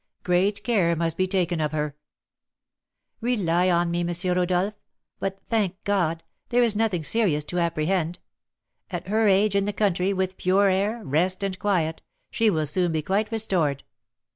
Great 0.23 0.63
care 0.63 0.95
must 0.95 1.15
be 1.15 1.27
taken 1.27 1.61
of 1.61 1.71
her." 1.73 1.95
"Rely 3.21 3.69
on 3.69 3.91
me, 3.91 3.99
M. 3.99 4.09
Rodolph; 4.35 4.73
but, 5.19 5.37
thank 5.47 5.75
God! 5.83 6.23
there 6.49 6.63
is 6.63 6.75
nothing 6.75 7.03
serious 7.03 7.43
to 7.45 7.59
apprehend. 7.59 8.17
At 8.89 9.09
her 9.09 9.27
age, 9.27 9.53
in 9.55 9.65
the 9.65 9.73
country, 9.73 10.11
with 10.11 10.37
pure 10.37 10.69
air, 10.69 11.03
rest, 11.03 11.43
and 11.43 11.59
quiet, 11.59 12.01
she 12.31 12.49
will 12.49 12.65
soon 12.65 12.91
be 12.91 13.03
quite 13.03 13.31
restored." 13.31 13.83